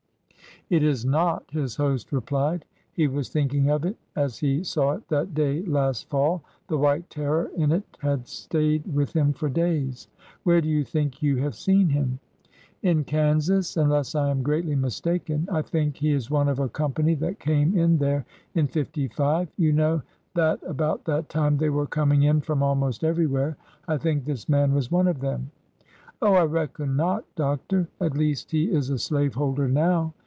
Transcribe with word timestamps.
It 0.69 0.83
is 0.83 1.03
not,'' 1.03 1.51
his 1.51 1.75
host 1.75 2.13
replied. 2.13 2.63
He 2.93 3.05
was 3.05 3.27
thinking 3.27 3.69
of 3.69 3.83
it 3.83 3.97
as 4.15 4.37
he 4.37 4.63
saw 4.63 4.93
it 4.93 5.05
that 5.09 5.33
day 5.33 5.63
last 5.63 6.07
fall. 6.09 6.43
The 6.69 6.77
white 6.77 7.09
terror 7.09 7.51
in 7.57 7.73
it 7.73 7.83
had 7.99 8.25
stayed 8.25 8.87
with 8.87 9.11
him 9.11 9.33
for 9.33 9.49
days. 9.49 10.07
Where 10.43 10.61
do 10.61 10.69
you 10.69 10.85
think 10.85 11.21
you 11.21 11.35
have 11.37 11.55
seen 11.55 11.89
him?" 11.89 12.19
In 12.83 13.03
Kansas, 13.03 13.75
unless 13.75 14.15
I 14.15 14.29
am 14.29 14.43
greatly 14.43 14.77
mistaken. 14.77 15.45
I 15.51 15.61
think 15.61 15.97
he 15.97 16.13
is 16.13 16.31
one 16.31 16.47
of 16.47 16.59
a 16.59 16.69
company 16.69 17.15
that 17.15 17.41
came 17.41 17.77
in 17.77 17.97
there 17.97 18.23
in 18.55 18.67
'55. 18.69 19.49
You 19.57 19.73
know 19.73 20.03
that 20.35 20.61
about 20.63 21.03
that 21.03 21.27
time 21.27 21.57
they 21.57 21.69
were 21.69 21.85
coming 21.85 22.23
in 22.23 22.39
from 22.39 22.63
almost 22.63 23.03
everywhere. 23.03 23.57
I 23.89 23.97
think 23.97 24.23
this 24.23 24.47
man 24.47 24.73
was 24.73 24.89
one 24.89 25.09
of 25.09 25.19
them."'' 25.19 25.51
Oh, 26.21 26.31
I 26.35 26.45
reckon 26.45 26.95
not. 26.95 27.25
Doctor*. 27.35 27.89
At 27.99 28.15
least, 28.15 28.51
he 28.51 28.71
is 28.71 28.89
a 28.89 28.97
slaveholder 28.97 29.67
now. 29.67 30.13